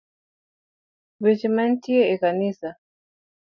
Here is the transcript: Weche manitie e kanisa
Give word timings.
Weche 1.23 1.47
manitie 1.55 2.01
e 2.13 2.15
kanisa 2.21 2.69